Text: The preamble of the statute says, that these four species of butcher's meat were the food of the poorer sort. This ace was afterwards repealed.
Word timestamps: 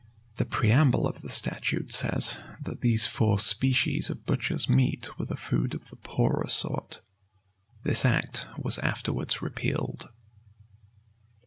The 0.37 0.45
preamble 0.45 1.05
of 1.05 1.21
the 1.21 1.29
statute 1.29 1.93
says, 1.93 2.35
that 2.59 2.81
these 2.81 3.05
four 3.05 3.37
species 3.37 4.09
of 4.09 4.25
butcher's 4.25 4.67
meat 4.67 5.15
were 5.19 5.25
the 5.27 5.37
food 5.37 5.75
of 5.75 5.91
the 5.91 5.95
poorer 5.95 6.47
sort. 6.49 7.01
This 7.83 8.03
ace 8.03 8.45
was 8.57 8.79
afterwards 8.79 9.43
repealed. 9.43 10.09